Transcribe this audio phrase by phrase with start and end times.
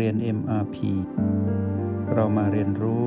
[0.00, 0.76] เรียน MRP
[2.14, 3.06] เรามาเรียนรู้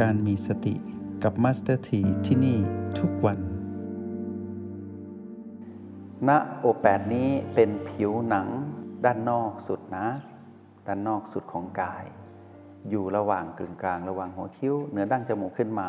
[0.00, 0.74] การมีสติ
[1.22, 2.58] กับ Master T ที่ที่นี่
[2.98, 3.38] ทุกวัน
[6.28, 8.48] ณโอแปดนี้เป็นผิวหนัง
[9.04, 10.08] ด้านนอกสุดนะ
[10.86, 12.04] ด้านนอกสุดของกาย
[12.90, 15.88] อยู่ระหว่างกึ่งกลางระหว่างหัวคิ้ว เหนือดั้งจมูกขึ้นมา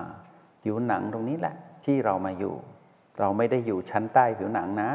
[0.63, 2.55] ผิวหนังตรงนี้แหละที่เรามาอยู่
[3.19, 4.91] เราไม่ได้อยู่ชั้นใต้ผิวหนังนะ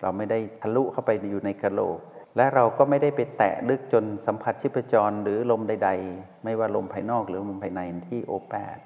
[0.00, 2.00] เราไม่ได้ทะลุเข้าไปอยู่ในกระโหลก
[2.36, 8.76] และเราก็ไม่ได้ไปแตะลึกจนสัมผัสชีพจรหรือลมใด ๆ ไม่ว่าลมภายนอกหรือลมภายในที่โอแปด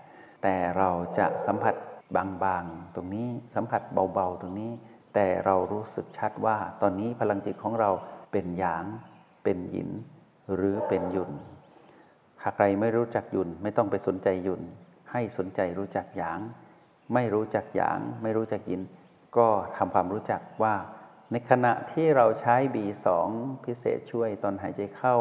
[0.42, 1.74] แต่เราจะสัมผัส
[2.16, 3.82] บางๆ ตรงนี้สัมผัส
[4.14, 4.72] เบาๆ ตรงนี้
[5.14, 7.90] แต่เรารู้สึกชัดว่าตอนนี้พลังจิตของเรา
[8.32, 8.84] เป็นหยาง
[9.44, 9.90] เป็นหยิน
[10.54, 11.32] หรือเป็นยุน
[12.42, 14.62] หากใครไม่รู้จักยุนไม่ต้องไปสนใจยุน
[15.12, 16.38] ให้สนใจรู้จักหยาง
[17.14, 18.80] ไม่รู้จักหยาง ไม่รู้จักหยิน
[19.36, 20.74] ก็ทำความรู้จักว่า
[21.32, 23.06] ในขณะที่เราใช้ B2
[23.64, 25.16] พิเศษช่วยตอนหายใจเข้า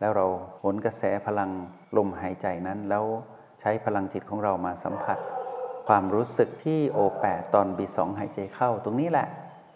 [0.00, 0.26] แล้วเรา
[0.62, 1.50] หนกระแสพลัง
[1.96, 3.04] ลมหายใจนั้น แล้ว
[3.60, 5.18] ใช้พลังจิตของเรามาสัมผัส
[5.86, 9.28] ความรู้สึกที่โอแปดตอน B2 หายใจเข้าตรงนี้แหละ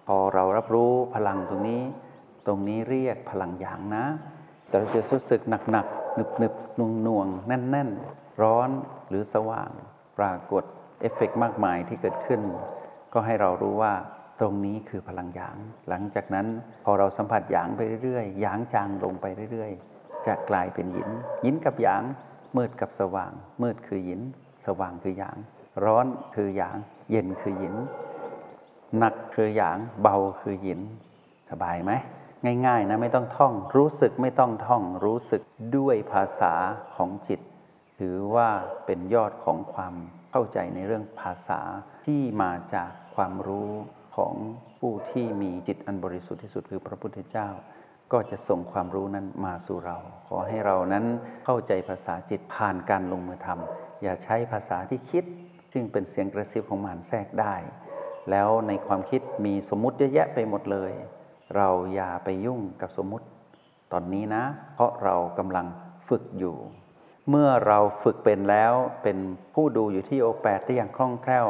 [0.07, 1.83] พอเรารับรู้พลังตรงนี้
[2.47, 4.05] ตรงนี้เรียกพลังหยางนะ
[4.69, 5.41] แต่เราจะรู้สึก
[5.71, 8.71] หนักๆหนึบๆน่วงๆแน่นๆ ร้อน
[9.09, 9.71] หรือสว่าง
[10.19, 10.65] ปรากฏ
[11.01, 12.41] เอฟเฟกมากมายที่เกิดขึ้น
[13.13, 13.93] ก็ให้เรารู้ว่า
[14.41, 15.57] ตรงนี้คือพลังหยาง
[15.89, 16.47] หลังจากนั้น
[16.85, 21.11] พอเราสัมผัสหยางไปเรื่อยๆหยางจางลงไปเรื่อยๆ จะกลายเป็นหยิน
[21.43, 22.03] หยินกับหยาง
[22.57, 24.21] มืดกับสว่าง มืดคือหยิน
[24.67, 25.37] สว่างคือหยาง
[25.85, 26.77] ร้อนคือหยาง
[27.11, 27.75] เย็นคือหยิน
[28.99, 30.81] หนักคือหยาง เบาคือหยิน
[31.51, 31.93] สบายไหม
[32.67, 35.43] ง่ายๆนะไม่ต้องท่อง รู้สึกไม่ต้องท่อง รู้สึก
[35.77, 36.53] ด้วยภาษา
[36.97, 37.41] ของจิต
[37.99, 38.49] ถือว่า
[38.87, 39.95] เป็นยอดของความ
[40.31, 41.61] เข้าใจในเรื่องภาษา
[42.07, 43.73] ที่มาจากความรู้
[44.17, 44.35] ของ
[44.79, 47.49] ผู้ที่มีจิตอันบริสุทธิ์ที่สุดคือพระพุทธเจ้า
[48.13, 49.97] ก็จะส่งความรู้นั้นมาสู่เรา
[50.29, 51.05] ขอให้เรานั้น
[51.45, 55.25] เข้าใจภาษาจิตผ่านการลงมือทำอย่าใช้ภาษาที่คิด
[55.73, 57.55] ซึ่งเป็นเสียงกระซิบของมารแทรกได้
[58.31, 60.93] แล้วในความคิดมีสมมุติเยอะแยะไปหมดเลย
[61.57, 63.27] เราอย่าไปยุ่งกับสมมุติ
[63.93, 65.67] ตอนนี้นะ เพราะเรากำลัง
[66.09, 66.57] ฝึกอยู่
[67.29, 69.19] เมื่อเราฝึกเป็นแล้วเป็น
[69.55, 71.47] ผู้ดูอยู่ที่โอแปดได้อย่างคล่องแคล่ว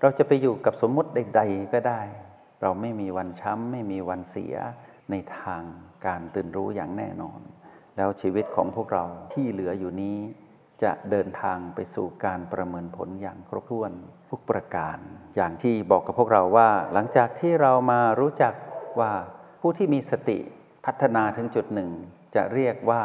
[0.00, 2.00] เราจะไปอยู่กับสมมุติใดๆก็ได้
[2.62, 4.54] เราไม่มีวันช้ำ ไม่มีวันเสีย
[5.10, 5.62] ในทาง
[6.06, 7.40] การตื่นรู้อย่างแน่นอน
[7.96, 10.18] แล้วชีวิตของพวกเราที่เหลืออยู่นี้
[10.82, 13.92] จะเดินทางไปสู่การประเมินผลอย่างครบถ้วน
[14.30, 14.98] ทุกประการ
[15.36, 18.54] อย่างที่บอกกับพวกเราว่า หลังจากที่เรามารู้จัก
[19.00, 19.12] ว่า
[19.60, 20.38] ผู้ที่มีสติ
[20.84, 21.90] พัฒนาถึงจุดหนึ่ง
[22.34, 23.02] จะเรียกว่า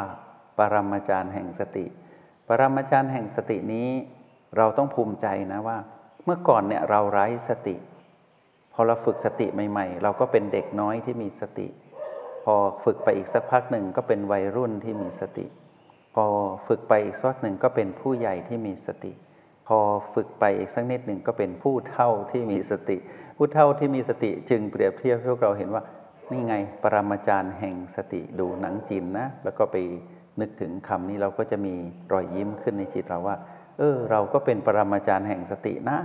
[0.58, 1.86] ปรมาจารย์แห่งสติ
[2.48, 3.88] ปรมาจารย์แห่งสตินี้
[4.56, 5.78] เราต้องภูมิใจนะว่า
[6.24, 7.76] เมื่อก่อนเนี่ยเราไร้สติ
[8.72, 11.68] พอเราฝึกสติใหม่ ๆ เราก็เป็นเด็กน้อยที่มีสติ
[12.44, 12.54] พอ
[12.84, 15.46] ฝึกไปอีกสักพักหนึ่งก็เป็นวัยรุ่นที่มีสติ
[16.14, 16.24] พอ
[16.66, 19.12] ฝึกไปอีกสักหนึ่งก็เป็นผู้ใหญ่ที่มีสติ
[19.68, 19.78] พอ
[20.14, 22.96] ฝึกไปอีกสักนิดหนึ่งก็เป็นผู้เฒ่าที่มีสติ
[23.36, 25.82] ผู้เฒ่าที่มีสติจึงเปรียบเทียบพวกเราเห็นว่า
[26.30, 29.76] นี่ไงปรมาจารย์แห่งสติดูหนังจีนนะ แล้วก็ไป
[30.40, 31.74] นึกถึงคำนี้เราก็จะมี
[32.12, 33.36] รอยยิ้มขึ้นในจิตเราว่า
[33.78, 35.98] เออเราก็เป็นปรมาจารย์แห่งสตินะ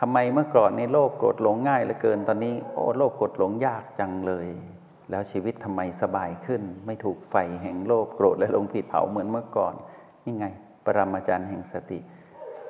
[0.00, 4.48] ทำไมเมื่อก่อนในโลภโกรธหลงง่ายเหลือเกินตอนนี้โอ้โลภโกรธหลงยากจังเลย
[5.10, 9.74] แล้วชีวิตทำไมสบายขึ้น ไม่ถูกไฟแห่งโลภโกรธและหลงผิดเผาเหมือนเมื่อก่อน
[10.24, 10.46] นี่ไง
[10.84, 11.98] ปรมาจารย์แห่งสติ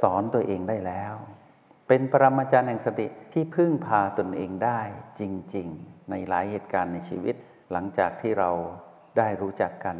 [0.01, 1.15] สอนตัวเองได้แล้ว
[1.89, 4.81] เป็นปรมาจารย์แห่งสติที่พึ่งพาตนเองได้
[5.21, 5.23] จ
[5.55, 7.35] ริง ๆ ในหลายเหตุการณ์ในชีวิต
[7.73, 8.51] หลังจากที่เรา
[9.19, 9.97] ได้รู้จักกัน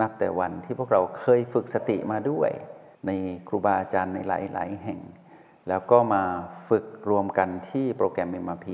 [0.00, 2.50] นับแต่วันที่พวกเราเคยฝึกสติมาด้วย
[3.06, 3.10] ใน
[3.48, 5.00] ครูบาอาจารย์ในหลาย ๆ แห่ง
[5.68, 6.22] แล้วก็มา
[6.68, 8.68] ฝึกรวมกันที่โปรแกรม MRP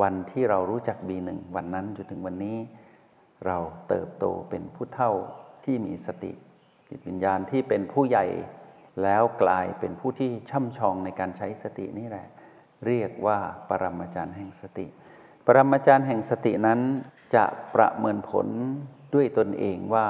[0.00, 2.56] วันที่เรารู้จัก B1 วันนั้นจนถึงวันนี้
[3.46, 5.12] เราเติบโตเป็นผู้เท่า
[5.64, 6.32] ที่มีสติ
[6.88, 8.26] จิตวิญญาณที่เป็นผู้ใหญ่
[9.02, 12.26] แล้วกลายเป็นผู้ที่ช่ำชองในการใช้สตินี่แหละ
[12.86, 14.86] เรียกว่าปรมาจารย์แห่งสติ
[15.46, 16.80] ปรมาจารย์แห่งสตินั้น
[17.34, 17.44] จะ
[17.74, 18.46] ประเมินผล
[19.14, 20.06] ด้วยตนเองว่า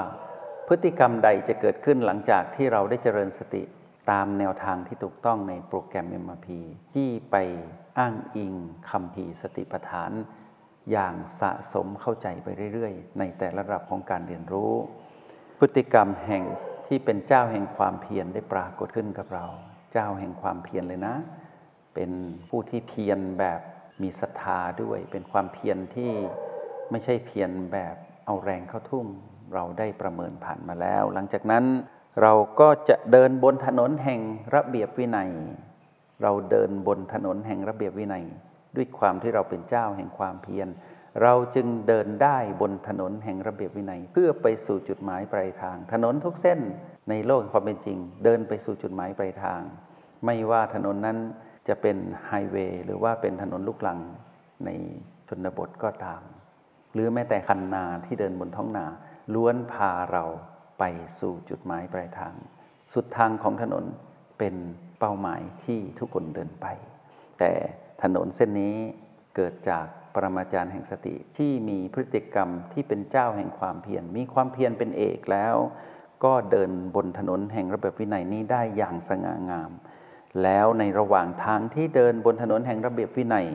[0.71, 3.63] พฤติกรรมใดจะเกิดขึ้นหลังจากที่เราได้เจริญสติ
[4.11, 6.47] ตามแนวทางที่ถูกต้องในโปรแกรม MRP
[6.93, 7.35] ที่ไป
[7.97, 8.53] อ้างอิง
[8.89, 10.11] คำพีสติปัฏฐาน
[10.91, 14.73] อย่างสะสมเข้าใจไปเรื่อยๆ ในแต่ละระดับของการเรียนรู้
[15.59, 16.43] พฤติกรรมแห่ง
[16.87, 19.45] ที่เป็นเจ้าแห่งความเพียรได้ปรากฏขึ้นกับเรา
[19.93, 21.15] เจ้าแห่งความเพียรเลยนะ
[21.95, 22.11] เป็น
[22.49, 23.61] ผู้ที่เพียรแบบ
[24.01, 26.11] มีศรัทธาด้วย เป็นความเพียรที่
[26.91, 27.95] ไม่ใช่เพียรแบบ
[28.25, 29.07] เอาแรงเข้าทุ่ม
[29.53, 31.65] เราได้ประเมินผ่านมาแล้ว หลังจากนั้น
[32.21, 34.21] เราก็จะเดินบนถนนแห่ง
[34.55, 35.31] ระเบียบวินัย
[36.23, 38.25] เราเดินบนถนนแห่งระเบียบวินัย
[38.75, 40.67] ด้วยความที่เราเป็นเจ้าแห่งความเพียร
[41.23, 46.59] เราจึงเดินได้บนถนนแห่งระเบียบวินัย เพื่อไปสู่จุดหมายปลายทาง ถนนทุกเส้น
[47.09, 49.61] ในโลกความเป็นจริง เดินไปสู่จุดหมายปลายทาง
[50.25, 51.17] ไม่ว่าถนนนั้น
[51.67, 51.97] จะเป็น
[52.27, 53.99] ไฮเวย์หรือว่าเป็นถนนลูกลัง
[54.65, 54.69] ใน
[55.29, 56.21] ชนบทก็ตาม
[56.93, 58.85] หรือแม้แต่คันนาที่เดินบนท้องนา
[59.33, 60.25] ล้วนพาเรา
[60.79, 60.83] ไป
[61.19, 62.33] สู่จุดหมายปลายทาง
[62.93, 63.85] สุดทางของถนน
[64.39, 64.55] เป็น
[64.99, 66.65] เป้าหมายที่ทุกคนเดินไป
[67.39, 67.51] แต่
[68.03, 68.75] ถนนเส้นนี้
[69.35, 75.55] เกิดจากปรมาจารย์แห่งสติที่มีพฤติกรรมที่เป็นเจ้าแห่งความเพียรมีความเพียรเป็นเอกแล้ว
[76.23, 79.71] ก็เดินบนถนนแห่งระเบียบวินัยนี้ได้อย่างสง่างาม
[80.43, 83.47] แล้วในระหว่างทางที่เดินบนถนนแห่งระเบียบวินัย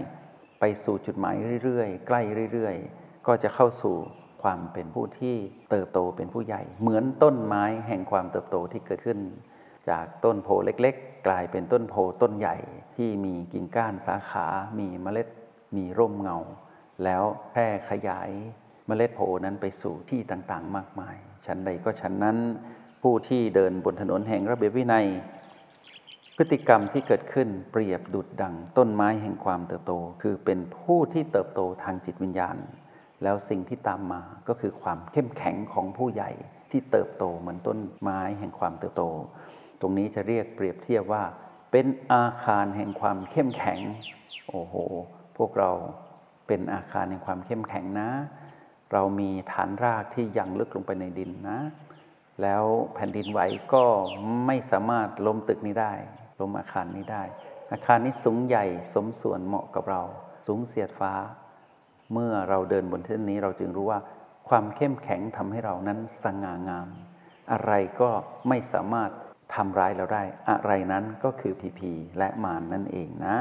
[0.60, 1.34] ไปสู่จุดหมาย
[1.64, 2.20] เรื่อยๆ ใกล้
[2.52, 3.96] เรื่อย ๆ ก็จะเข้าสู่
[4.44, 5.36] ความเป็นผู้ที่
[5.70, 9.18] เติบโตเป็นผู้ใหญ่ เหมือนต้นไม้แห่งความเติบโตที่เกิดขึ้น
[9.90, 12.56] จากต้นโพเล็กๆ กลายเป็นต้นโพต้นใหญ่
[12.96, 14.46] ที่มีกิ่งก้านสาขา
[14.78, 15.28] มีเมล็ด
[15.76, 16.38] มีร่มเงา
[17.04, 18.30] แล้วแพร่ขยาย
[18.86, 22.38] เมล็ดโพนั้นไปสู่ที่ต่างๆ มากมาย ชั้นใดก็ชั้นนั้น
[23.02, 25.06] ผู้ที่เดินบนถนนแห่งระเบียบวินัย
[26.36, 29.92] พฤติกรรมที่เกิดขึ้นเปรียบดุดดังต้นไม้แห่งความเติบโต
[30.22, 32.56] คือเป็นผู้ที่เติบโตทางจิตวิญญาณ
[33.24, 36.30] แล้วสิ่งที่ตามมาก็คือความเข้มแข็งของผู้ใหญ่
[36.70, 39.04] ที่เติบโตเหมือนต้นไม้แห่งความเติบโต
[39.80, 41.24] ตรงนี้จะเรียกเปรียบเทียบว่า
[41.72, 43.80] เป็นอาคารแห่งความเข้มแข็ง
[44.48, 44.74] โอ้โห
[45.36, 45.70] พวกเรา
[46.46, 48.10] เป็นอาคารแห่งความเข้มแข็งนะ
[48.92, 51.58] เรามีฐานรากที่ยังลึกลงไปในดินนะ
[52.42, 53.40] แล้วแผ่นดินไหว
[53.74, 53.84] ก็
[54.46, 55.92] ไม่สามารถล้มตึกนี้ได้
[56.40, 57.22] ล้มอาคารนี้ได้
[57.72, 60.02] อาคารนี้สูงใหญ่สมส่วนเหมาะกับเรา
[60.46, 61.12] สูงเสียดฟ้า
[62.12, 64.00] เมื่อเราเดินบนเส้นนี้เราจึงรู้ว่า
[64.48, 66.88] ความเข้มแข็งทำให้เรานั้นสง่างาม
[67.52, 68.10] อะไรก็
[68.48, 69.10] ไม่สามารถ
[69.54, 73.36] ทำร้ายเราได้ อะไรนั้นก็คือพีพีและมานนั่นเองนะ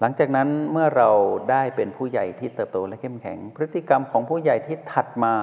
[0.00, 1.10] หลังจากนั้นเมื่อเรา
[1.50, 5.34] ได้เป็นผู้ใหญ่ที่เติบโตและเข้มแข็ง พฤติกรรมของผู้ใหญ่ที่ถัดมา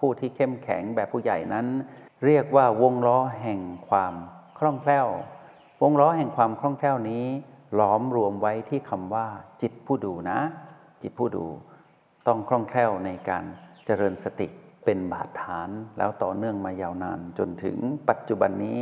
[0.00, 1.66] ผู้ที่เข้มแข็งแบบผู้ใหญ่นั้น
[2.24, 4.14] เรียกว่าวงล้อแห่งความ
[4.58, 5.08] คล่องแคล่ว
[5.82, 7.26] วงล้อแห่งความคล่องแคล่วนี้
[7.80, 9.26] ล้อมรวมไว้ที่คำว่า
[9.62, 10.38] จิตผู้ดูนะ
[11.02, 11.46] จิตผู้ดู
[12.28, 13.44] ต้องคล่องแคล่วในการ
[13.86, 14.48] เจริญสติ
[14.84, 17.76] เป็นบาดฐาน แล้วต่อเนื่องมายาวนานจนถึง
[18.08, 18.78] ปัจจุบันนี้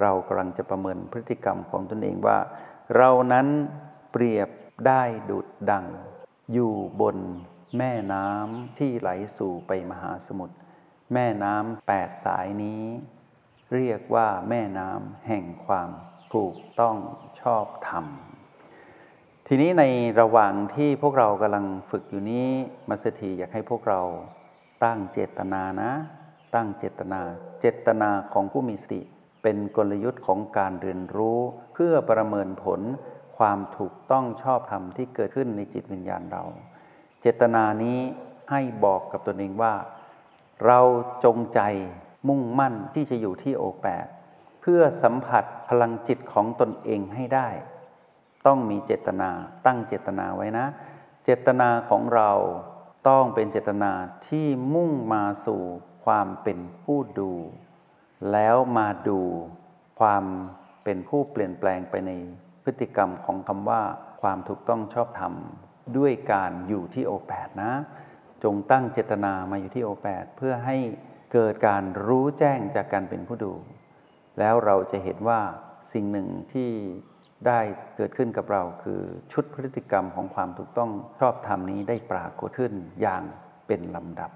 [0.00, 2.38] เรากำลังจะประเมินพฤติกรรมของตนเองว่า
[2.96, 3.46] เรานั้น
[4.12, 4.48] เปรียบ
[4.86, 5.86] ได้ดุดดัง
[6.52, 7.16] อยู่บน
[7.78, 10.56] แม่น้ำที่ไหลสู่ไปมหาสมุทร
[11.14, 12.82] แม่น้ำแปดสายนี้
[13.74, 15.90] เรียกว่าแม่น้ำแห่งความ
[16.34, 16.96] ถูกต้อง
[17.40, 18.06] ชอบธรรม
[19.54, 19.84] ทีนี้ใน
[20.20, 22.48] ระหว่างที่พวกเรากำลังฝึกอยู่นี้
[22.88, 24.00] มัสถีอยากให้พวกเรา
[24.84, 25.92] ตั้งเจตนานะ
[26.54, 27.20] ตั้งเจตนา
[27.60, 29.00] เจตนาของผู้มีสติ
[29.42, 31.38] เป็นกลยุทธ์ของการเรียนรู้
[31.74, 32.80] เพื่อประเมินผล
[33.38, 36.44] ความถูกต้องชอบธรรมที่เกิดขึ้นในจิตวิญญาณเรา
[37.20, 37.98] เจตนานี้
[38.50, 39.74] ให้บอกกับตนเองว่า
[40.66, 40.80] เรา
[41.24, 41.60] จงใจ
[42.28, 44.06] มุ่งมั่นที่จะอยู่ที่โอแปด
[44.60, 47.50] เพื่อสัมผัสพลังจิตของตนเองให้ได้
[48.46, 49.30] ต้องมีเจตนา
[49.66, 50.66] ตั้งเจตนาไว้นะ
[51.24, 52.30] เจตนาของเรา
[53.08, 53.92] ต้องเป็นเจตนา
[54.28, 55.62] ที่มุ่งมาสู่
[56.04, 57.32] ความเป็นผู้ดู
[58.32, 59.20] แล้วมาดู
[60.00, 60.24] ความ
[60.84, 62.10] เป็นผู้เปลี่ยนแปลงไปใน
[62.64, 63.82] พฤติกรรมของคำว่า
[64.22, 65.34] ความถูกต้องชอบธรรม
[65.96, 67.72] ด้วยการอยู่ที่โอแปดนะ
[68.44, 70.76] จงตั้งเจตนามาอยู่ที่โอแปดเพื่อให้
[71.32, 73.52] เกิดการรู้แจ้งจากการเป็นผู้ดู
[74.38, 75.40] แล้วเราจะเห็นว่า
[75.92, 76.70] สิ่งหนึ่งที่
[77.46, 77.60] ได้
[77.96, 79.00] เกิดขึ้นกับเราคือ
[79.32, 83.22] ชุดพฤติกรรมของความถูกต้องชอบธรรมนี้ได้ปรากฏขึ้นอย่าง
[83.66, 84.30] เป็นลำดับ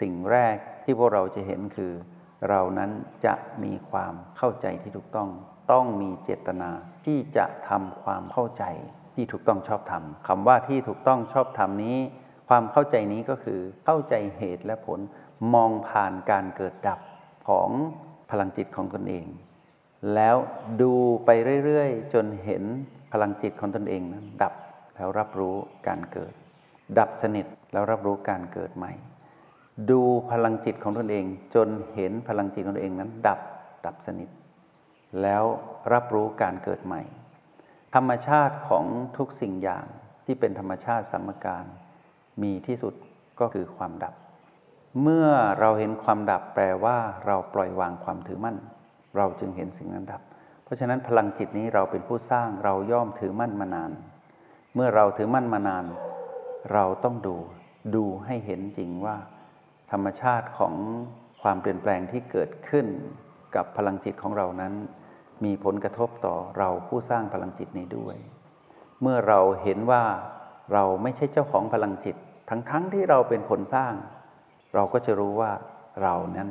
[0.00, 1.92] สิ่งแรกที่พวกเราจะเห็นคือ
[2.48, 2.90] เรานั้น
[3.26, 3.34] จะ
[3.64, 5.28] มีความเข้าใจที่ถูกต้อง
[5.72, 6.70] ต้องมีเจตนา
[7.06, 8.64] ที่จะทำความเข้าใจ
[9.14, 11.96] ที่ถูกต้องชอบธรรมคำว่าที่ถูกต้องชอบธรรมนี้
[12.48, 15.00] ความเข้าใจนี้ก็คือเข้าใจเหตุและผล
[15.54, 17.00] มองผ่านการเกิดดับ
[17.48, 17.70] ของ
[18.30, 19.26] พลังจิตของตนเอง
[20.14, 20.36] แล้ว
[20.80, 20.92] ดู
[21.24, 21.30] ไป
[21.64, 22.62] เรื่อยๆ จนเห็น
[23.12, 24.54] พลังจิตของตนเองนั้นดับ
[24.94, 25.54] แล้วรับรู้
[25.88, 26.32] การเกิด
[26.98, 28.92] ดับสนิทแล้วรับรู้การเกิดใหม่
[29.90, 30.00] ดู
[30.30, 31.24] พลังจิตของตนเอง
[31.54, 33.40] จนเห็นพลังจิตของตนเองนั้น ดับ
[33.86, 34.28] ดับสนิท
[35.22, 35.44] แล้ว
[35.92, 37.02] รับรู้การเกิดใหม่
[37.94, 38.84] ธรรมชาติของ
[39.16, 39.86] ทุกสิ่งอย่าง
[40.24, 41.64] ที่เป็นธรรมชาติสมการ
[42.42, 42.94] มีที่สุด
[43.40, 44.14] ก็คือความดับ
[45.02, 45.28] เมื่อ
[45.60, 48.56] เราเห็นความดับแปลว่าเราปล่อยวางความถือมั่น
[49.18, 50.22] เราจึงเห็นสิ่งนั้นดับ
[50.64, 53.90] เพราะฉะนั้นพลังจิตนี้เราเป็นผู้สร้างเราย่อมถือมั่นมานาน
[54.74, 55.84] เมื่อเราถือมั่นมานาน
[56.72, 57.36] เราต้องดู
[57.94, 59.16] ดูให้เห็นจริงว่า
[59.92, 60.74] ธรรมชาติของ
[61.42, 62.86] ความเปลี่ยนแปลงที่เกิดขึ้น
[63.56, 64.74] กับพลังจิตของเรานั้น
[65.44, 68.16] มีผลกระทบต่อเราผู้สร้างพลังจิตนี้ด้วย
[69.02, 70.04] เมื่อเราเห็นว่า
[70.72, 72.16] เราไม่ใช่เจ้าของพลังจิต
[72.50, 73.92] ทั้งๆทที่เราเป็นคนสร้าง
[74.74, 75.52] เราก็จะรู้ว่า
[76.02, 76.50] เรานั้น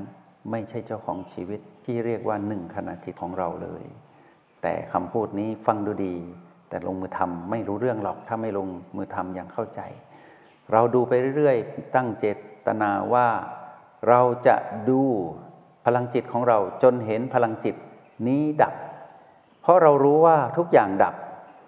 [0.51, 3.83] ไม่ใช่เจ้าของชีวิตที่เรียกว่าหนึ่งขณะจิตของเราเลย
[4.61, 6.15] แต่คำพูดนี้ฟังดูดี
[6.69, 9.81] แต่ลงมือทำไม่รู้เรื่องหรอกถ้าไม่ลงมือทำอย่างเข้าใจ
[10.71, 12.25] เราดูไปเรื่อยๆ ตั้งเจ
[12.67, 13.27] ตนาว่า
[14.09, 14.55] เราจะ
[14.89, 15.01] ดู
[15.85, 17.75] พลังจิตของเราจนเห็นพลังจิต
[18.27, 18.75] นี้ดับ
[19.61, 21.15] เพราะเรารู้ว่าทุกอย่างดับ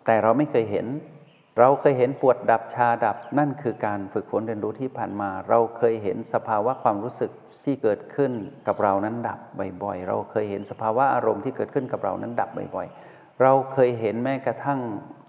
[0.05, 0.87] แต่เราไม่เคยเห็น
[1.59, 7.31] เราเคยเห็นปวดดับชาดับ นั่นคือการฝึกฝนเรียนรู้ที่ผ่านมา เราเคยเห็นสภาวะความรู้สึก
[7.69, 8.31] ที่เกิดขึ้น
[8.67, 9.39] กับเรานั้นดับ
[9.83, 14.79] บ่อยๆ เราเคยเห็นสภาวะอารมณ์ที่เกิดขึ้นกับเรานั้นดับบ่อยๆ เราเคยเห็นแม้กระทั่ง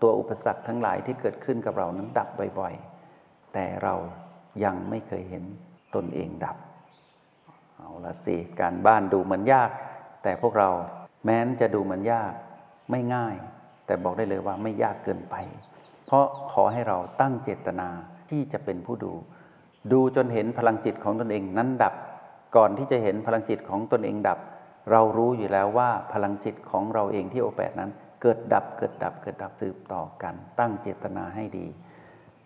[0.02, 2.28] ตัวอุปสรรคทั้งหลายที่เกิดขึ้นกับเรานั้นดับ
[2.58, 3.94] บ่อยๆ แต่เรา
[4.64, 5.44] ยังไม่เคยเห็น
[5.94, 6.56] ตนเองดับ
[7.76, 9.70] เอาละสิ การบ้านดูเหมือนยาก
[10.22, 10.70] แต่พวกเรา
[11.24, 12.32] แม้นจะดูเหมือนยาก
[12.90, 13.36] ไม่ง่าย
[13.86, 15.34] แต่บอกได้เลยว่าไม่ยากเกินไป
[16.06, 17.88] เพราะขอให้เราตั้งเจตนา
[18.30, 19.12] ที่จะเป็นผู้ดู
[19.92, 21.94] ดูจนเห็นพลังจิตของตนเองนั้นดับ
[22.56, 24.38] ก่อนที่จะเห็นพลังจิตของตนเองดับ
[24.90, 27.90] เรารู้อยู่แล้วว่าพลังจิตของเราเองที่โอแปดนั้น
[28.22, 31.66] เกิดดับเกิดดับเกิดดับสืบต่อกัน ตั้งเจตนาให้ดี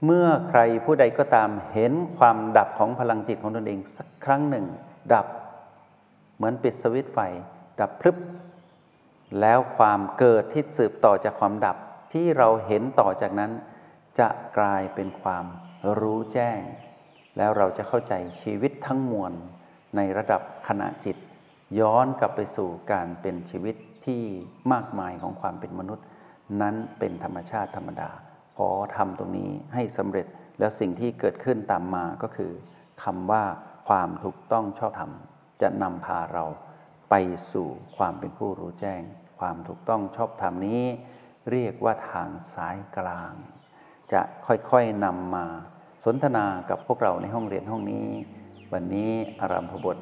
[0.04, 4.66] เมื่อใครผู้ใดก็ตามเห็นความดับของพลังจิตของตนเองสักครั้งหนึ่ง
[5.14, 5.26] ดับ
[6.36, 7.18] เหมือนปิดสวิตไฟ
[7.80, 8.16] ดับพรึบ
[9.40, 11.76] แล้วความเกิดที่สืบต่อจากความดับ
[12.12, 13.52] ที่เราเห็นต่อจากนั้น
[14.18, 15.44] จะกลายเป็นความ
[16.00, 16.60] รู้แจ้ง
[17.36, 19.32] แล้วเราจะเข้าใจชีวิตทั้งมวล
[19.96, 21.16] ในระดับขณะจิต
[21.80, 24.22] ย้อนกลับไปสู่การเป็นชีวิตที่
[24.72, 26.06] มากมายของความเป็นมนุษย์
[26.60, 28.10] นั้นเป็นธรรมชาติธรรมดา
[28.56, 30.26] ขอทำตรงนี้ให้สำเร็จ
[30.58, 32.52] แล้วสิ่งที่เกิดขึ้นตามมาก็คือ
[33.02, 33.44] คำว่า
[33.88, 35.12] ความถูกต้องชอบธรรม
[35.62, 36.44] จะนำพาเรา
[37.10, 37.14] ไป
[37.52, 39.02] สู่ความเป็นผู้รู้แจ้ง
[39.38, 40.82] ความถูกต้องชอบธรรมนี้
[41.50, 43.32] เรียกว่าทางสายกลาง
[44.12, 45.46] จะค่อยๆนำมา
[46.04, 48.08] สนทนากับพวกเราในห้องเรียนห้องนี้
[48.78, 49.98] วันนี้อารัมพบท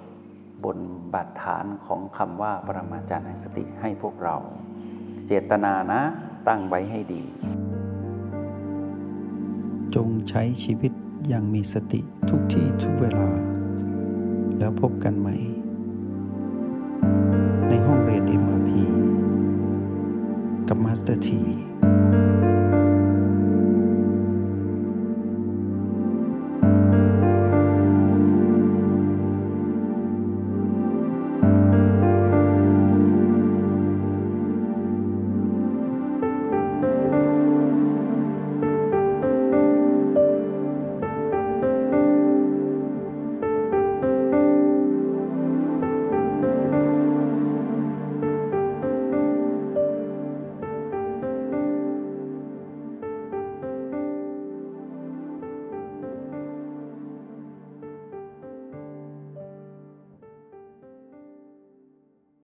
[0.64, 0.78] บน
[1.14, 4.36] บาดฐานของคำว่าปรมาจารย์แห่งสติให้พวกเรา
[5.26, 6.00] เจตนานะ
[6.48, 7.22] ตั้งไว้ให้ดี
[9.94, 10.92] จงใช้ชีวิต
[11.28, 13.28] อย่างมีสติทุกที่ทุกเวลา
[14.58, 15.36] แล้วพบกันใหม่
[17.68, 18.70] ในห้องเรียน MRP
[20.68, 21.40] กับมาสเตอร์ที